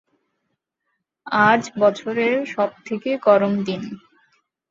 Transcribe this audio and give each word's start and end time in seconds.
আজ 1.45 1.63
বছরের 1.79 2.37
সব 2.45 2.69
থেকে 2.85 3.09
গরম 3.17 3.53
দিন। 3.63 3.81